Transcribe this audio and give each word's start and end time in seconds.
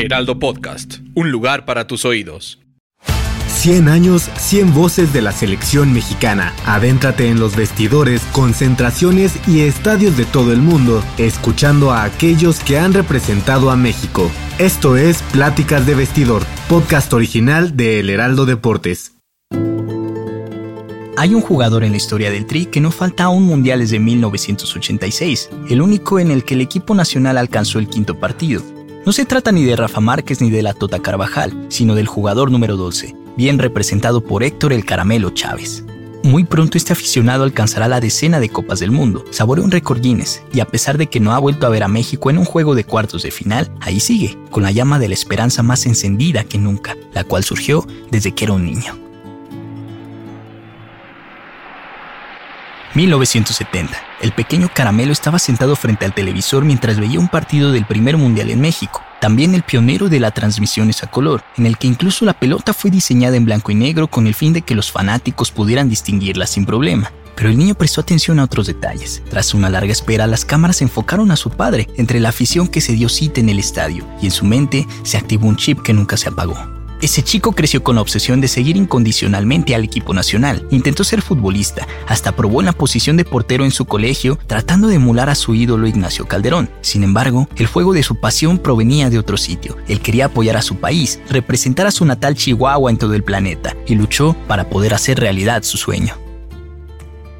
Heraldo 0.00 0.38
Podcast, 0.38 1.00
un 1.14 1.30
lugar 1.30 1.66
para 1.66 1.86
tus 1.86 2.06
oídos. 2.06 2.58
100 3.48 3.88
años, 3.88 4.30
100 4.38 4.72
voces 4.72 5.12
de 5.12 5.20
la 5.20 5.30
selección 5.30 5.92
mexicana. 5.92 6.54
Adéntrate 6.64 7.28
en 7.28 7.38
los 7.38 7.54
vestidores, 7.54 8.22
concentraciones 8.32 9.34
y 9.46 9.60
estadios 9.60 10.16
de 10.16 10.24
todo 10.24 10.54
el 10.54 10.62
mundo, 10.62 11.04
escuchando 11.18 11.90
a 11.90 12.04
aquellos 12.04 12.60
que 12.60 12.78
han 12.78 12.94
representado 12.94 13.70
a 13.70 13.76
México. 13.76 14.30
Esto 14.58 14.96
es 14.96 15.20
Pláticas 15.32 15.84
de 15.84 15.94
Vestidor, 15.94 16.44
podcast 16.70 17.12
original 17.12 17.76
de 17.76 18.00
El 18.00 18.08
Heraldo 18.08 18.46
Deportes. 18.46 19.12
Hay 21.18 21.34
un 21.34 21.42
jugador 21.42 21.84
en 21.84 21.90
la 21.90 21.98
historia 21.98 22.30
del 22.30 22.46
Tri 22.46 22.64
que 22.64 22.80
no 22.80 22.90
falta 22.90 23.24
a 23.24 23.28
un 23.28 23.42
mundial 23.42 23.80
desde 23.80 23.98
1986, 23.98 25.50
el 25.68 25.82
único 25.82 26.18
en 26.18 26.30
el 26.30 26.44
que 26.44 26.54
el 26.54 26.62
equipo 26.62 26.94
nacional 26.94 27.36
alcanzó 27.36 27.78
el 27.78 27.88
quinto 27.88 28.18
partido. 28.18 28.62
No 29.06 29.12
se 29.12 29.24
trata 29.24 29.50
ni 29.50 29.64
de 29.64 29.76
Rafa 29.76 30.00
Márquez 30.00 30.42
ni 30.42 30.50
de 30.50 30.62
la 30.62 30.74
Tota 30.74 30.98
Carvajal, 30.98 31.66
sino 31.68 31.94
del 31.94 32.06
jugador 32.06 32.50
número 32.50 32.76
12, 32.76 33.16
bien 33.34 33.58
representado 33.58 34.22
por 34.22 34.42
Héctor 34.42 34.74
el 34.74 34.84
Caramelo 34.84 35.30
Chávez. 35.30 35.84
Muy 36.22 36.44
pronto 36.44 36.76
este 36.76 36.92
aficionado 36.92 37.44
alcanzará 37.44 37.88
la 37.88 37.98
decena 37.98 38.40
de 38.40 38.50
Copas 38.50 38.78
del 38.78 38.90
Mundo, 38.90 39.24
saboreó 39.30 39.64
un 39.64 39.70
récord 39.70 40.02
Guinness 40.02 40.42
y 40.52 40.60
a 40.60 40.66
pesar 40.66 40.98
de 40.98 41.06
que 41.06 41.18
no 41.18 41.32
ha 41.32 41.38
vuelto 41.38 41.66
a 41.66 41.70
ver 41.70 41.82
a 41.82 41.88
México 41.88 42.28
en 42.28 42.36
un 42.36 42.44
juego 42.44 42.74
de 42.74 42.84
cuartos 42.84 43.22
de 43.22 43.30
final, 43.30 43.72
ahí 43.80 44.00
sigue, 44.00 44.36
con 44.50 44.64
la 44.64 44.70
llama 44.70 44.98
de 44.98 45.08
la 45.08 45.14
esperanza 45.14 45.62
más 45.62 45.86
encendida 45.86 46.44
que 46.44 46.58
nunca, 46.58 46.94
la 47.14 47.24
cual 47.24 47.42
surgió 47.42 47.86
desde 48.10 48.32
que 48.32 48.44
era 48.44 48.52
un 48.52 48.66
niño. 48.66 49.09
1970. 52.94 53.96
El 54.20 54.32
pequeño 54.32 54.68
Caramelo 54.72 55.12
estaba 55.12 55.38
sentado 55.38 55.76
frente 55.76 56.04
al 56.04 56.14
televisor 56.14 56.64
mientras 56.64 56.98
veía 56.98 57.20
un 57.20 57.28
partido 57.28 57.72
del 57.72 57.86
primer 57.86 58.16
mundial 58.16 58.50
en 58.50 58.60
México. 58.60 59.02
También 59.20 59.54
el 59.54 59.62
pionero 59.62 60.08
de 60.08 60.18
las 60.18 60.34
transmisiones 60.34 61.02
a 61.02 61.06
color, 61.10 61.42
en 61.56 61.66
el 61.66 61.78
que 61.78 61.86
incluso 61.86 62.24
la 62.24 62.32
pelota 62.32 62.72
fue 62.72 62.90
diseñada 62.90 63.36
en 63.36 63.44
blanco 63.44 63.70
y 63.70 63.74
negro 63.74 64.08
con 64.08 64.26
el 64.26 64.34
fin 64.34 64.52
de 64.52 64.62
que 64.62 64.74
los 64.74 64.90
fanáticos 64.90 65.50
pudieran 65.50 65.88
distinguirla 65.88 66.46
sin 66.46 66.66
problema. 66.66 67.12
Pero 67.36 67.50
el 67.50 67.58
niño 67.58 67.74
prestó 67.74 68.00
atención 68.00 68.38
a 68.38 68.44
otros 68.44 68.66
detalles. 68.66 69.22
Tras 69.30 69.54
una 69.54 69.70
larga 69.70 69.92
espera, 69.92 70.26
las 70.26 70.44
cámaras 70.44 70.82
enfocaron 70.82 71.30
a 71.30 71.36
su 71.36 71.50
padre, 71.50 71.88
entre 71.96 72.20
la 72.20 72.30
afición 72.30 72.66
que 72.66 72.80
se 72.80 72.92
dio 72.92 73.08
cita 73.08 73.40
en 73.40 73.48
el 73.48 73.58
estadio, 73.58 74.06
y 74.20 74.26
en 74.26 74.32
su 74.32 74.44
mente 74.44 74.86
se 75.04 75.16
activó 75.16 75.46
un 75.46 75.56
chip 75.56 75.80
que 75.80 75.92
nunca 75.92 76.16
se 76.16 76.28
apagó. 76.28 76.79
Ese 77.00 77.22
chico 77.22 77.52
creció 77.52 77.82
con 77.82 77.94
la 77.94 78.02
obsesión 78.02 78.42
de 78.42 78.48
seguir 78.48 78.76
incondicionalmente 78.76 79.74
al 79.74 79.84
equipo 79.84 80.12
nacional. 80.12 80.66
Intentó 80.70 81.02
ser 81.02 81.22
futbolista, 81.22 81.88
hasta 82.06 82.36
probó 82.36 82.60
en 82.60 82.66
la 82.66 82.74
posición 82.74 83.16
de 83.16 83.24
portero 83.24 83.64
en 83.64 83.70
su 83.70 83.86
colegio, 83.86 84.38
tratando 84.46 84.86
de 84.86 84.96
emular 84.96 85.30
a 85.30 85.34
su 85.34 85.54
ídolo 85.54 85.86
Ignacio 85.86 86.26
Calderón. 86.26 86.68
Sin 86.82 87.02
embargo, 87.02 87.48
el 87.56 87.68
fuego 87.68 87.94
de 87.94 88.02
su 88.02 88.20
pasión 88.20 88.58
provenía 88.58 89.08
de 89.08 89.18
otro 89.18 89.38
sitio. 89.38 89.78
Él 89.88 90.00
quería 90.00 90.26
apoyar 90.26 90.58
a 90.58 90.62
su 90.62 90.76
país, 90.76 91.18
representar 91.30 91.86
a 91.86 91.90
su 91.90 92.04
natal 92.04 92.34
Chihuahua 92.34 92.90
en 92.90 92.98
todo 92.98 93.14
el 93.14 93.24
planeta, 93.24 93.74
y 93.86 93.94
luchó 93.94 94.36
para 94.46 94.68
poder 94.68 94.92
hacer 94.92 95.18
realidad 95.18 95.62
su 95.62 95.78
sueño. 95.78 96.18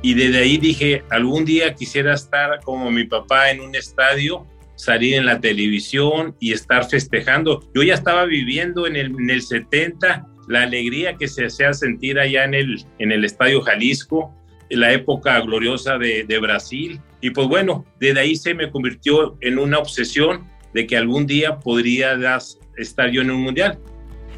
Y 0.00 0.14
desde 0.14 0.38
ahí 0.38 0.56
dije, 0.56 1.04
algún 1.10 1.44
día 1.44 1.74
quisiera 1.74 2.14
estar 2.14 2.60
como 2.64 2.90
mi 2.90 3.04
papá 3.04 3.50
en 3.50 3.60
un 3.60 3.74
estadio 3.74 4.46
salir 4.80 5.14
en 5.14 5.26
la 5.26 5.40
televisión 5.40 6.34
y 6.40 6.52
estar 6.52 6.88
festejando. 6.88 7.60
Yo 7.74 7.82
ya 7.82 7.94
estaba 7.94 8.24
viviendo 8.24 8.86
en 8.86 8.96
el, 8.96 9.06
en 9.18 9.30
el 9.30 9.42
70 9.42 10.26
la 10.48 10.62
alegría 10.62 11.16
que 11.16 11.28
se 11.28 11.46
hacía 11.46 11.72
sentir 11.72 12.18
allá 12.18 12.44
en 12.44 12.54
el, 12.54 12.84
en 12.98 13.12
el 13.12 13.24
Estadio 13.24 13.60
Jalisco, 13.60 14.34
la 14.70 14.92
época 14.92 15.40
gloriosa 15.40 15.98
de, 15.98 16.24
de 16.24 16.38
Brasil. 16.38 17.00
Y 17.20 17.30
pues 17.30 17.46
bueno, 17.46 17.84
desde 18.00 18.20
ahí 18.20 18.36
se 18.36 18.54
me 18.54 18.70
convirtió 18.70 19.36
en 19.40 19.58
una 19.58 19.78
obsesión 19.78 20.48
de 20.74 20.86
que 20.86 20.96
algún 20.96 21.26
día 21.26 21.58
podría 21.58 22.18
estar 22.76 23.10
yo 23.10 23.22
en 23.22 23.30
un 23.30 23.42
mundial. 23.42 23.78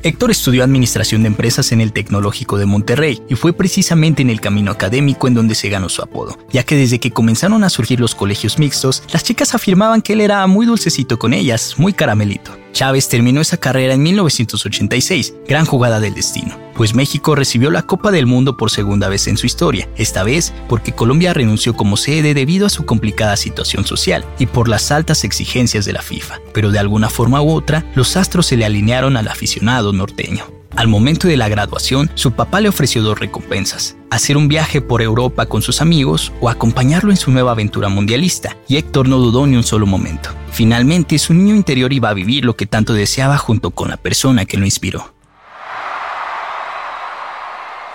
Héctor 0.04 0.32
estudió 0.32 0.64
Administración 0.64 1.22
de 1.22 1.28
Empresas 1.28 1.70
en 1.70 1.80
el 1.80 1.92
Tecnológico 1.92 2.58
de 2.58 2.66
Monterrey 2.66 3.22
y 3.28 3.36
fue 3.36 3.52
precisamente 3.52 4.22
en 4.22 4.30
el 4.30 4.40
camino 4.40 4.72
académico 4.72 5.28
en 5.28 5.34
donde 5.34 5.54
se 5.54 5.68
ganó 5.68 5.88
su 5.88 6.02
apodo, 6.02 6.36
ya 6.50 6.64
que 6.64 6.74
desde 6.74 6.98
que 6.98 7.12
comenzaron 7.12 7.62
a 7.62 7.70
surgir 7.70 8.00
los 8.00 8.16
colegios 8.16 8.58
mixtos, 8.58 9.04
las 9.12 9.22
chicas 9.22 9.54
afirmaban 9.54 10.02
que 10.02 10.14
él 10.14 10.20
era 10.20 10.44
muy 10.48 10.66
dulcecito 10.66 11.20
con 11.20 11.32
ellas, 11.32 11.74
muy 11.78 11.92
caramelito. 11.92 12.50
Chávez 12.72 13.08
terminó 13.08 13.40
esa 13.40 13.58
carrera 13.58 13.94
en 13.94 14.02
1986, 14.02 15.34
gran 15.46 15.66
jugada 15.66 16.00
del 16.00 16.14
destino, 16.14 16.58
pues 16.76 16.94
México 16.94 17.34
recibió 17.34 17.70
la 17.70 17.82
Copa 17.82 18.10
del 18.10 18.26
Mundo 18.26 18.56
por 18.56 18.70
segunda 18.70 19.08
vez 19.08 19.28
en 19.28 19.36
su 19.36 19.46
historia, 19.46 19.88
esta 19.96 20.22
vez 20.22 20.52
porque 20.68 20.92
Colombia 20.92 21.34
renunció 21.34 21.74
como 21.74 21.96
sede 21.96 22.34
debido 22.34 22.66
a 22.66 22.70
su 22.70 22.84
complicada 22.84 23.36
situación 23.36 23.84
social 23.84 24.24
y 24.38 24.46
por 24.46 24.68
las 24.68 24.90
altas 24.90 25.24
exigencias 25.24 25.84
de 25.84 25.92
la 25.92 26.02
FIFA, 26.02 26.40
pero 26.52 26.70
de 26.70 26.78
alguna 26.78 27.10
forma 27.10 27.42
u 27.42 27.50
otra, 27.50 27.84
los 27.94 28.16
astros 28.16 28.46
se 28.46 28.56
le 28.56 28.64
alinearon 28.64 29.16
al 29.16 29.28
aficionado 29.28 29.92
norteño. 29.92 30.44
Al 30.74 30.88
momento 30.88 31.28
de 31.28 31.36
la 31.36 31.50
graduación, 31.50 32.10
su 32.14 32.32
papá 32.32 32.60
le 32.60 32.68
ofreció 32.70 33.02
dos 33.02 33.18
recompensas, 33.18 33.96
hacer 34.10 34.38
un 34.38 34.48
viaje 34.48 34.80
por 34.80 35.02
Europa 35.02 35.44
con 35.44 35.60
sus 35.60 35.82
amigos 35.82 36.32
o 36.40 36.48
acompañarlo 36.48 37.10
en 37.10 37.18
su 37.18 37.30
nueva 37.30 37.52
aventura 37.52 37.90
mundialista, 37.90 38.56
y 38.68 38.76
Héctor 38.76 39.06
no 39.06 39.18
dudó 39.18 39.46
ni 39.46 39.56
un 39.56 39.64
solo 39.64 39.84
momento. 39.84 40.30
Finalmente, 40.50 41.18
su 41.18 41.34
niño 41.34 41.54
interior 41.54 41.92
iba 41.92 42.08
a 42.08 42.14
vivir 42.14 42.46
lo 42.46 42.56
que 42.56 42.66
tanto 42.66 42.94
deseaba 42.94 43.36
junto 43.36 43.70
con 43.70 43.90
la 43.90 43.98
persona 43.98 44.46
que 44.46 44.56
lo 44.56 44.64
inspiró. 44.64 45.12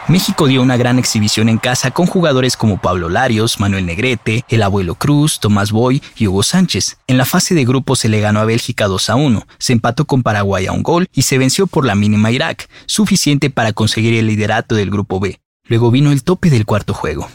México 0.10 0.48
dio 0.48 0.62
una 0.62 0.78
gran 0.78 1.00
exhibición 1.00 1.50
en 1.50 1.58
casa 1.58 1.92
con 1.92 2.06
jugadores 2.06 2.56
como 2.56 2.78
Pablo 2.78 3.10
Larios, 3.10 3.60
Manuel 3.60 3.86
Negrete, 3.86 4.46
el 4.48 4.64
abuelo 4.64 4.96
Cruz, 4.96 5.42
Tomás 5.42 5.74
Boy 5.74 6.02
y 6.16 6.28
Hugo 6.28 6.44
Sánchez. 6.44 6.98
En 7.08 7.18
la 7.18 7.26
fase 7.26 7.56
de 7.56 7.66
grupo 7.66 7.98
se 7.98 8.08
le 8.08 8.22
ganó 8.22 8.40
a 8.40 8.46
Bélgica 8.46 8.88
2 8.88 9.10
a 9.10 9.16
1, 9.16 9.46
se 9.58 9.74
empató 9.74 10.06
con 10.06 10.24
Paraguay 10.24 10.66
a 10.66 10.72
un 10.72 10.82
gol 10.82 11.08
y 11.12 11.24
se 11.24 11.38
venció 11.38 11.68
por 11.68 11.86
la 11.86 11.96
mínima 11.96 12.32
Irak, 12.32 12.70
suficiente 12.86 13.50
para 13.50 13.74
conseguir 13.74 14.14
el 14.14 14.28
liderato 14.28 14.76
del 14.76 14.90
grupo 14.90 15.20
B. 15.20 15.42
Luego 15.66 15.92
vino 15.92 16.14
el 16.14 16.24
tope 16.24 16.50
del 16.50 16.66
cuarto 16.66 16.94
juego 16.94 17.28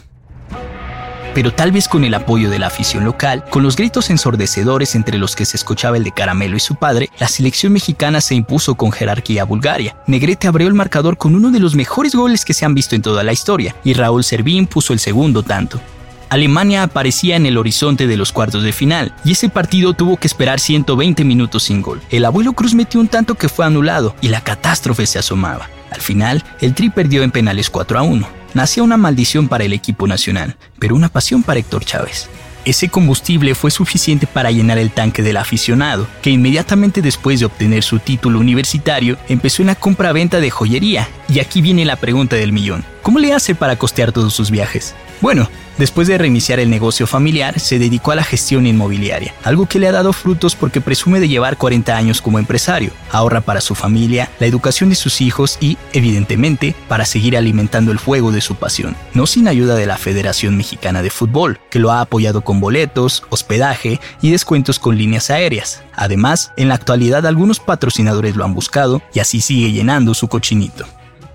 pero 1.33 1.53
tal 1.53 1.71
vez 1.71 1.87
con 1.87 2.03
el 2.03 2.13
apoyo 2.13 2.49
de 2.49 2.59
la 2.59 2.67
afición 2.67 3.03
local, 3.03 3.43
con 3.49 3.63
los 3.63 3.75
gritos 3.75 4.09
ensordecedores 4.09 4.95
entre 4.95 5.17
los 5.17 5.35
que 5.35 5.45
se 5.45 5.57
escuchaba 5.57 5.97
el 5.97 6.03
de 6.03 6.11
Caramelo 6.11 6.57
y 6.57 6.59
su 6.59 6.75
padre, 6.75 7.09
la 7.19 7.27
selección 7.27 7.73
mexicana 7.73 8.21
se 8.21 8.35
impuso 8.35 8.75
con 8.75 8.91
jerarquía 8.91 9.43
a 9.43 9.45
Bulgaria. 9.45 9.97
Negrete 10.07 10.47
abrió 10.47 10.67
el 10.67 10.73
marcador 10.73 11.17
con 11.17 11.35
uno 11.35 11.51
de 11.51 11.59
los 11.59 11.75
mejores 11.75 12.15
goles 12.15 12.45
que 12.45 12.53
se 12.53 12.65
han 12.65 12.75
visto 12.75 12.95
en 12.95 13.01
toda 13.01 13.23
la 13.23 13.33
historia, 13.33 13.75
y 13.83 13.93
Raúl 13.93 14.23
Servín 14.23 14.67
puso 14.67 14.93
el 14.93 14.99
segundo 14.99 15.43
tanto. 15.43 15.79
Alemania 16.29 16.81
aparecía 16.81 17.35
en 17.35 17.45
el 17.45 17.57
horizonte 17.57 18.07
de 18.07 18.17
los 18.17 18.31
cuartos 18.31 18.63
de 18.63 18.71
final, 18.71 19.13
y 19.23 19.33
ese 19.33 19.49
partido 19.49 19.93
tuvo 19.93 20.17
que 20.17 20.27
esperar 20.27 20.59
120 20.59 21.23
minutos 21.23 21.63
sin 21.63 21.81
gol. 21.81 22.01
El 22.09 22.25
abuelo 22.25 22.53
Cruz 22.53 22.73
metió 22.73 22.99
un 22.99 23.07
tanto 23.07 23.35
que 23.35 23.49
fue 23.49 23.65
anulado, 23.65 24.15
y 24.19 24.29
la 24.29 24.41
catástrofe 24.41 25.05
se 25.05 25.19
asomaba. 25.19 25.69
Al 25.91 26.01
final, 26.01 26.43
el 26.59 26.73
Tri 26.73 26.89
perdió 26.89 27.21
en 27.21 27.29
penales 27.29 27.69
4 27.69 27.99
a 27.99 28.01
1 28.01 28.42
nacía 28.53 28.83
una 28.83 28.97
maldición 28.97 29.47
para 29.47 29.63
el 29.63 29.73
equipo 29.73 30.07
nacional, 30.07 30.55
pero 30.79 30.95
una 30.95 31.09
pasión 31.09 31.43
para 31.43 31.59
Héctor 31.59 31.85
Chávez. 31.85 32.29
Ese 32.65 32.87
combustible 32.87 33.55
fue 33.55 33.71
suficiente 33.71 34.25
para 34.25 34.49
llenar 34.49 34.77
el 34.77 34.91
tanque 34.91 35.21
del 35.21 35.35
aficionado, 35.35 36.07
que 36.21 36.29
inmediatamente 36.29 37.01
después 37.01 37.41
de 37.41 37.45
obtener 37.45 37.83
su 37.83 37.99
título 37.99 38.39
universitario 38.39 39.17
empezó 39.27 39.63
en 39.63 39.67
la 39.67 39.75
compra-venta 39.75 40.39
de 40.39 40.49
joyería. 40.49 41.09
Y 41.27 41.39
aquí 41.39 41.61
viene 41.61 41.83
la 41.83 41.97
pregunta 41.97 42.37
del 42.37 42.53
millón. 42.53 42.85
¿Cómo 43.01 43.19
le 43.19 43.33
hace 43.33 43.53
para 43.53 43.75
costear 43.75 44.13
todos 44.13 44.33
sus 44.33 44.49
viajes? 44.49 44.95
Bueno, 45.21 45.47
Después 45.77 46.07
de 46.07 46.19
reiniciar 46.19 46.59
el 46.59 46.69
negocio 46.69 47.07
familiar, 47.07 47.59
se 47.59 47.79
dedicó 47.79 48.11
a 48.11 48.15
la 48.15 48.23
gestión 48.23 48.67
inmobiliaria, 48.67 49.33
algo 49.43 49.65
que 49.65 49.79
le 49.79 49.87
ha 49.87 49.91
dado 49.91 50.13
frutos 50.13 50.55
porque 50.55 50.81
presume 50.81 51.19
de 51.19 51.27
llevar 51.27 51.57
40 51.57 51.97
años 51.97 52.21
como 52.21 52.37
empresario. 52.37 52.91
Ahorra 53.11 53.41
para 53.41 53.59
su 53.59 53.73
familia, 53.73 54.29
la 54.39 54.45
educación 54.45 54.89
de 54.89 54.95
sus 54.95 55.19
hijos 55.19 55.57
y, 55.59 55.79
evidentemente, 55.91 56.75
para 56.87 57.05
seguir 57.05 57.35
alimentando 57.35 57.91
el 57.91 57.97
fuego 57.97 58.31
de 58.31 58.41
su 58.41 58.53
pasión. 58.53 58.95
No 59.15 59.25
sin 59.25 59.47
ayuda 59.47 59.73
de 59.73 59.87
la 59.87 59.97
Federación 59.97 60.57
Mexicana 60.57 61.01
de 61.01 61.09
Fútbol, 61.09 61.59
que 61.71 61.79
lo 61.79 61.91
ha 61.91 62.01
apoyado 62.01 62.41
con 62.41 62.59
boletos, 62.59 63.23
hospedaje 63.29 63.99
y 64.21 64.29
descuentos 64.29 64.77
con 64.77 64.95
líneas 64.95 65.31
aéreas. 65.31 65.81
Además, 65.95 66.51
en 66.55 66.67
la 66.67 66.75
actualidad 66.75 67.25
algunos 67.25 67.59
patrocinadores 67.59 68.35
lo 68.35 68.45
han 68.45 68.53
buscado 68.53 69.01
y 69.11 69.21
así 69.21 69.41
sigue 69.41 69.71
llenando 69.71 70.13
su 70.13 70.27
cochinito. 70.27 70.85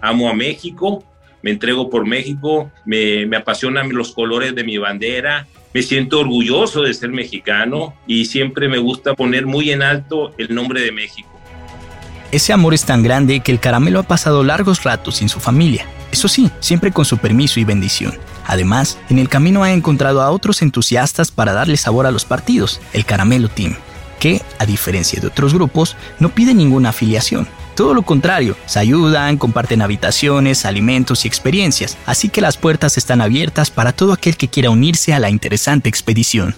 Amo 0.00 0.30
a 0.30 0.34
México 0.34 1.02
me 1.42 1.50
entrego 1.50 1.90
por 1.90 2.06
México, 2.06 2.70
me, 2.84 3.24
apasionan 3.36 3.90
los 3.90 4.12
colores 4.12 4.54
de 4.54 4.64
mi 4.64 4.78
bandera, 4.78 5.46
me 5.72 5.82
siento 5.82 6.20
orgulloso 6.20 6.82
de 6.82 6.94
ser 6.94 7.10
mexicano 7.10 7.94
y 8.06 8.24
siempre 8.24 8.68
me 8.68 8.78
gusta 8.78 9.14
poner 9.14 9.46
muy 9.46 9.70
en 9.70 9.82
alto 9.82 10.32
el 10.38 10.54
nombre 10.54 10.80
de 10.80 10.92
México. 10.92 11.28
Ese 12.30 12.52
amor 12.52 12.74
es 12.74 12.84
tan 12.84 13.02
grande 13.02 13.40
que 13.40 13.52
el 13.52 13.60
caramelo 13.60 14.00
ha 14.00 14.02
pasado 14.02 14.44
largos 14.44 14.82
ratos 14.82 15.16
sin 15.16 15.28
su 15.28 15.40
familia. 15.40 15.86
Eso 16.12 16.28
sí, 16.28 16.50
siempre 16.60 16.92
con 16.92 17.04
su 17.04 17.18
permiso 17.18 17.60
y 17.60 17.64
bendición. 17.64 18.14
Además, 18.46 18.98
en 19.10 19.18
el 19.18 19.28
camino 19.28 19.62
ha 19.62 19.72
encontrado 19.72 20.22
a 20.22 20.30
otros 20.30 20.62
entusiastas 20.62 21.30
para 21.30 21.52
darle 21.52 21.76
sabor 21.76 22.06
a 22.06 22.10
los 22.10 22.24
partidos, 22.24 22.80
el 22.92 23.04
Caramelo 23.04 23.48
Team, 23.48 23.76
que, 24.18 24.42
a 24.58 24.66
diferencia 24.66 25.20
de 25.20 25.26
otros 25.26 25.54
grupos, 25.54 25.96
no 26.18 26.30
pide 26.30 26.54
ninguna 26.54 26.90
afiliación. 26.90 27.46
Todo 27.78 27.94
lo 27.94 28.02
contrario, 28.02 28.56
se 28.66 28.80
ayudan, 28.80 29.36
comparten 29.36 29.82
habitaciones, 29.82 30.64
alimentos 30.64 31.24
y 31.24 31.28
experiencias, 31.28 31.96
así 32.06 32.28
que 32.28 32.40
las 32.40 32.56
puertas 32.56 32.98
están 32.98 33.20
abiertas 33.20 33.70
para 33.70 33.92
todo 33.92 34.12
aquel 34.12 34.36
que 34.36 34.48
quiera 34.48 34.70
unirse 34.70 35.14
a 35.14 35.20
la 35.20 35.30
interesante 35.30 35.88
expedición. 35.88 36.56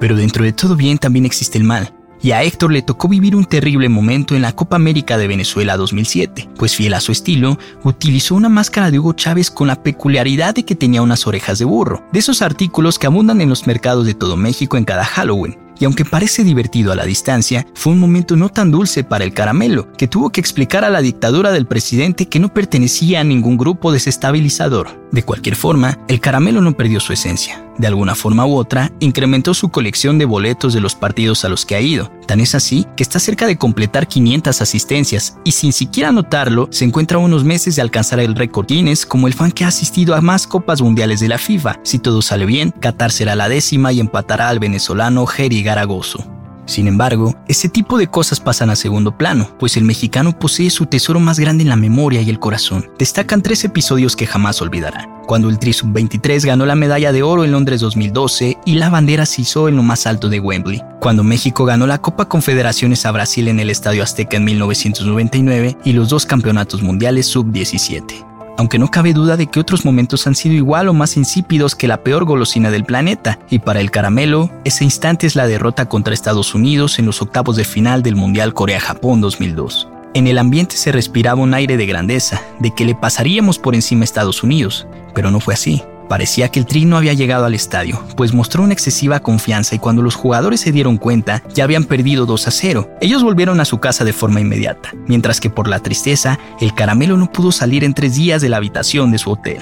Pero 0.00 0.16
dentro 0.16 0.42
de 0.42 0.52
todo 0.52 0.74
bien 0.74 0.98
también 0.98 1.24
existe 1.24 1.56
el 1.56 1.62
mal, 1.62 1.94
y 2.20 2.32
a 2.32 2.42
Héctor 2.42 2.72
le 2.72 2.82
tocó 2.82 3.06
vivir 3.06 3.36
un 3.36 3.44
terrible 3.44 3.88
momento 3.88 4.34
en 4.34 4.42
la 4.42 4.56
Copa 4.56 4.74
América 4.74 5.16
de 5.18 5.28
Venezuela 5.28 5.76
2007, 5.76 6.48
pues 6.56 6.74
fiel 6.74 6.94
a 6.94 7.00
su 7.00 7.12
estilo, 7.12 7.60
utilizó 7.84 8.34
una 8.34 8.48
máscara 8.48 8.90
de 8.90 8.98
Hugo 8.98 9.12
Chávez 9.12 9.52
con 9.52 9.68
la 9.68 9.84
peculiaridad 9.84 10.52
de 10.52 10.64
que 10.64 10.74
tenía 10.74 11.02
unas 11.02 11.28
orejas 11.28 11.60
de 11.60 11.64
burro, 11.64 12.04
de 12.12 12.18
esos 12.18 12.42
artículos 12.42 12.98
que 12.98 13.06
abundan 13.06 13.40
en 13.40 13.48
los 13.48 13.68
mercados 13.68 14.04
de 14.04 14.14
todo 14.14 14.36
México 14.36 14.76
en 14.76 14.84
cada 14.84 15.04
Halloween, 15.04 15.62
y 15.82 15.84
aunque 15.84 16.04
parece 16.04 16.44
divertido 16.44 16.92
a 16.92 16.94
la 16.94 17.04
distancia, 17.04 17.66
fue 17.74 17.92
un 17.92 17.98
momento 17.98 18.36
no 18.36 18.50
tan 18.50 18.70
dulce 18.70 19.02
para 19.02 19.24
el 19.24 19.34
caramelo, 19.34 19.90
que 19.94 20.06
tuvo 20.06 20.30
que 20.30 20.40
explicar 20.40 20.84
a 20.84 20.90
la 20.90 21.00
dictadura 21.00 21.50
del 21.50 21.66
presidente 21.66 22.26
que 22.26 22.38
no 22.38 22.54
pertenecía 22.54 23.18
a 23.18 23.24
ningún 23.24 23.56
grupo 23.56 23.90
desestabilizador. 23.90 25.02
De 25.10 25.24
cualquier 25.24 25.56
forma, 25.56 25.98
el 26.06 26.20
caramelo 26.20 26.60
no 26.60 26.76
perdió 26.76 27.00
su 27.00 27.12
esencia. 27.12 27.66
De 27.78 27.86
alguna 27.86 28.14
forma 28.14 28.46
u 28.46 28.56
otra, 28.56 28.92
incrementó 29.00 29.54
su 29.54 29.70
colección 29.70 30.18
de 30.18 30.24
boletos 30.24 30.74
de 30.74 30.80
los 30.80 30.94
partidos 30.94 31.44
a 31.44 31.48
los 31.48 31.64
que 31.64 31.74
ha 31.74 31.80
ido. 31.80 32.10
Tan 32.26 32.40
es 32.40 32.54
así 32.54 32.86
que 32.96 33.02
está 33.02 33.18
cerca 33.18 33.46
de 33.46 33.56
completar 33.56 34.06
500 34.06 34.60
asistencias 34.60 35.38
y 35.44 35.52
sin 35.52 35.72
siquiera 35.72 36.12
notarlo, 36.12 36.68
se 36.70 36.84
encuentra 36.84 37.16
a 37.16 37.20
unos 37.20 37.44
meses 37.44 37.76
de 37.76 37.82
alcanzar 37.82 38.20
el 38.20 38.34
récord 38.34 38.66
Guinness 38.66 39.06
como 39.06 39.26
el 39.26 39.34
fan 39.34 39.52
que 39.52 39.64
ha 39.64 39.68
asistido 39.68 40.14
a 40.14 40.20
más 40.20 40.46
copas 40.46 40.82
mundiales 40.82 41.20
de 41.20 41.28
la 41.28 41.38
FIFA. 41.38 41.80
Si 41.82 41.98
todo 41.98 42.22
sale 42.22 42.46
bien, 42.46 42.72
Qatar 42.72 43.10
será 43.10 43.34
la 43.36 43.48
décima 43.48 43.92
y 43.92 44.00
empatará 44.00 44.48
al 44.48 44.58
venezolano 44.58 45.26
Jerry 45.26 45.62
Garagoso. 45.62 46.24
Sin 46.66 46.86
embargo, 46.86 47.34
ese 47.48 47.68
tipo 47.68 47.98
de 47.98 48.06
cosas 48.06 48.40
pasan 48.40 48.70
a 48.70 48.76
segundo 48.76 49.18
plano, 49.18 49.48
pues 49.58 49.76
el 49.76 49.84
mexicano 49.84 50.38
posee 50.38 50.70
su 50.70 50.86
tesoro 50.86 51.18
más 51.18 51.38
grande 51.38 51.62
en 51.62 51.68
la 51.68 51.76
memoria 51.76 52.22
y 52.22 52.30
el 52.30 52.38
corazón. 52.38 52.90
Destacan 52.98 53.42
tres 53.42 53.64
episodios 53.64 54.14
que 54.14 54.26
jamás 54.26 54.62
olvidará. 54.62 55.11
Cuando 55.26 55.48
el 55.48 55.58
Tri 55.58 55.74
23 55.84 56.44
ganó 56.44 56.66
la 56.66 56.74
medalla 56.74 57.12
de 57.12 57.22
oro 57.22 57.44
en 57.44 57.52
Londres 57.52 57.80
2012 57.80 58.58
y 58.64 58.74
la 58.74 58.90
bandera 58.90 59.26
se 59.26 59.42
hizo 59.42 59.68
en 59.68 59.76
lo 59.76 59.82
más 59.82 60.06
alto 60.06 60.28
de 60.28 60.40
Wembley. 60.40 60.82
Cuando 61.00 61.24
México 61.24 61.64
ganó 61.64 61.86
la 61.86 61.98
Copa 61.98 62.28
Confederaciones 62.28 63.06
a 63.06 63.12
Brasil 63.12 63.48
en 63.48 63.60
el 63.60 63.70
Estadio 63.70 64.02
Azteca 64.02 64.36
en 64.36 64.44
1999 64.44 65.78
y 65.84 65.92
los 65.92 66.08
dos 66.08 66.26
campeonatos 66.26 66.82
mundiales 66.82 67.26
sub-17 67.26 68.32
aunque 68.58 68.78
no 68.78 68.90
cabe 68.90 69.12
duda 69.12 69.36
de 69.36 69.46
que 69.46 69.60
otros 69.60 69.84
momentos 69.84 70.26
han 70.26 70.34
sido 70.34 70.54
igual 70.54 70.88
o 70.88 70.92
más 70.92 71.16
insípidos 71.16 71.74
que 71.74 71.88
la 71.88 72.02
peor 72.02 72.24
golosina 72.24 72.70
del 72.70 72.84
planeta, 72.84 73.38
y 73.50 73.58
para 73.58 73.80
el 73.80 73.90
caramelo, 73.90 74.50
ese 74.64 74.84
instante 74.84 75.26
es 75.26 75.36
la 75.36 75.46
derrota 75.46 75.88
contra 75.88 76.14
Estados 76.14 76.54
Unidos 76.54 76.98
en 76.98 77.06
los 77.06 77.22
octavos 77.22 77.56
de 77.56 77.64
final 77.64 78.02
del 78.02 78.16
Mundial 78.16 78.54
Corea-Japón 78.54 79.20
2002. 79.20 79.88
En 80.14 80.26
el 80.26 80.36
ambiente 80.36 80.76
se 80.76 80.92
respiraba 80.92 81.40
un 81.40 81.54
aire 81.54 81.78
de 81.78 81.86
grandeza, 81.86 82.42
de 82.58 82.70
que 82.74 82.84
le 82.84 82.94
pasaríamos 82.94 83.58
por 83.58 83.74
encima 83.74 84.02
a 84.02 84.04
Estados 84.04 84.42
Unidos, 84.42 84.86
pero 85.14 85.30
no 85.30 85.40
fue 85.40 85.54
así. 85.54 85.82
Parecía 86.06 86.48
que 86.48 86.60
el 86.60 86.66
Tri 86.66 86.84
no 86.84 86.98
había 86.98 87.14
llegado 87.14 87.46
al 87.46 87.54
estadio, 87.54 87.98
pues 88.14 88.34
mostró 88.34 88.62
una 88.62 88.74
excesiva 88.74 89.20
confianza 89.20 89.74
y 89.74 89.78
cuando 89.78 90.02
los 90.02 90.14
jugadores 90.14 90.60
se 90.60 90.70
dieron 90.70 90.98
cuenta 90.98 91.42
ya 91.54 91.64
habían 91.64 91.84
perdido 91.84 92.26
2 92.26 92.46
a 92.46 92.50
0. 92.50 92.90
Ellos 93.00 93.22
volvieron 93.22 93.58
a 93.60 93.64
su 93.64 93.78
casa 93.78 94.04
de 94.04 94.12
forma 94.12 94.42
inmediata, 94.42 94.92
mientras 95.06 95.40
que 95.40 95.48
por 95.48 95.66
la 95.66 95.78
tristeza, 95.78 96.38
el 96.60 96.74
caramelo 96.74 97.16
no 97.16 97.32
pudo 97.32 97.50
salir 97.50 97.82
en 97.82 97.94
tres 97.94 98.14
días 98.16 98.42
de 98.42 98.50
la 98.50 98.58
habitación 98.58 99.12
de 99.12 99.18
su 99.18 99.30
hotel. 99.30 99.60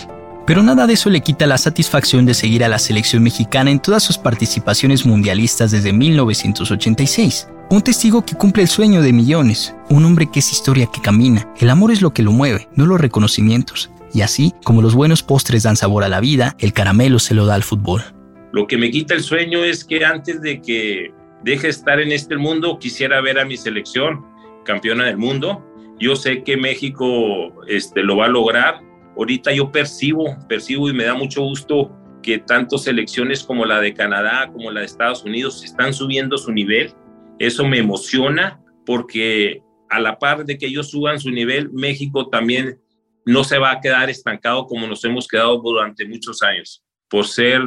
Pero 0.48 0.64
nada 0.64 0.88
de 0.88 0.94
eso 0.94 1.10
le 1.10 1.20
quita 1.20 1.46
la 1.46 1.58
satisfacción 1.58 2.26
de 2.26 2.34
seguir 2.34 2.64
a 2.64 2.68
la 2.68 2.80
selección 2.80 3.22
mexicana 3.22 3.70
en 3.70 3.78
todas 3.78 4.02
sus 4.02 4.18
participaciones 4.18 5.06
mundialistas 5.06 5.70
desde 5.70 5.92
1986. 5.92 7.46
Un 7.72 7.82
testigo 7.82 8.26
que 8.26 8.34
cumple 8.34 8.64
el 8.64 8.68
sueño 8.68 9.00
de 9.00 9.12
millones, 9.12 9.76
un 9.90 10.04
hombre 10.04 10.28
que 10.28 10.40
es 10.40 10.50
historia 10.50 10.88
que 10.92 11.00
camina. 11.00 11.54
El 11.60 11.70
amor 11.70 11.92
es 11.92 12.02
lo 12.02 12.12
que 12.12 12.24
lo 12.24 12.32
mueve, 12.32 12.66
no 12.74 12.84
los 12.84 13.00
reconocimientos. 13.00 13.92
Y 14.12 14.22
así, 14.22 14.52
como 14.64 14.82
los 14.82 14.96
buenos 14.96 15.22
postres 15.22 15.62
dan 15.62 15.76
sabor 15.76 16.02
a 16.02 16.08
la 16.08 16.18
vida, 16.18 16.56
el 16.58 16.72
caramelo 16.72 17.20
se 17.20 17.32
lo 17.32 17.46
da 17.46 17.54
al 17.54 17.62
fútbol. 17.62 18.02
Lo 18.50 18.66
que 18.66 18.76
me 18.76 18.90
quita 18.90 19.14
el 19.14 19.22
sueño 19.22 19.62
es 19.62 19.84
que 19.84 20.04
antes 20.04 20.42
de 20.42 20.60
que 20.60 21.12
deje 21.44 21.68
estar 21.68 22.00
en 22.00 22.10
este 22.10 22.36
mundo, 22.36 22.76
quisiera 22.80 23.20
ver 23.20 23.38
a 23.38 23.44
mi 23.44 23.56
selección 23.56 24.26
campeona 24.64 25.04
del 25.04 25.18
mundo. 25.18 25.64
Yo 26.00 26.16
sé 26.16 26.42
que 26.42 26.56
México 26.56 27.06
este, 27.68 28.02
lo 28.02 28.16
va 28.16 28.24
a 28.24 28.30
lograr. 28.30 28.80
Ahorita 29.16 29.52
yo 29.52 29.70
percibo, 29.70 30.36
percibo 30.48 30.90
y 30.90 30.92
me 30.92 31.04
da 31.04 31.14
mucho 31.14 31.42
gusto 31.42 31.96
que 32.20 32.38
tanto 32.38 32.78
selecciones 32.78 33.44
como 33.44 33.64
la 33.64 33.80
de 33.80 33.94
Canadá, 33.94 34.50
como 34.52 34.72
la 34.72 34.80
de 34.80 34.86
Estados 34.86 35.22
Unidos, 35.22 35.62
están 35.62 35.94
subiendo 35.94 36.36
su 36.36 36.50
nivel. 36.50 36.92
Eso 37.40 37.66
me 37.66 37.78
emociona 37.78 38.62
porque 38.84 39.62
a 39.88 39.98
la 39.98 40.18
par 40.18 40.44
de 40.44 40.58
que 40.58 40.66
ellos 40.66 40.90
suban 40.90 41.18
su 41.18 41.30
nivel, 41.30 41.70
México 41.72 42.28
también 42.28 42.78
no 43.24 43.44
se 43.44 43.58
va 43.58 43.72
a 43.72 43.80
quedar 43.80 44.10
estancado 44.10 44.66
como 44.66 44.86
nos 44.86 45.02
hemos 45.04 45.26
quedado 45.26 45.58
durante 45.58 46.06
muchos 46.06 46.42
años, 46.42 46.84
por 47.08 47.26
ser 47.26 47.62